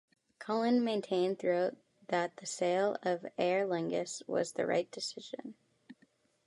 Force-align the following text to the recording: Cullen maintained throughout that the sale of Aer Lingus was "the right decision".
Cullen 0.39 0.83
maintained 0.83 1.37
throughout 1.37 1.77
that 2.07 2.37
the 2.37 2.47
sale 2.47 2.97
of 3.03 3.23
Aer 3.37 3.67
Lingus 3.67 4.27
was 4.27 4.53
"the 4.53 4.65
right 4.65 4.89
decision". 4.89 5.53